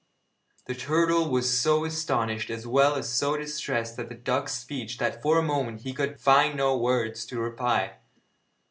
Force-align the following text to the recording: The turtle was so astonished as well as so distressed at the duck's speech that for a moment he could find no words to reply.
The 0.65 0.73
turtle 0.73 1.29
was 1.29 1.55
so 1.61 1.85
astonished 1.85 2.49
as 2.49 2.65
well 2.65 2.95
as 2.95 3.07
so 3.07 3.37
distressed 3.37 3.99
at 3.99 4.09
the 4.09 4.15
duck's 4.15 4.53
speech 4.55 4.97
that 4.97 5.21
for 5.21 5.37
a 5.37 5.43
moment 5.43 5.81
he 5.81 5.93
could 5.93 6.19
find 6.19 6.57
no 6.57 6.75
words 6.75 7.23
to 7.27 7.39
reply. 7.39 7.97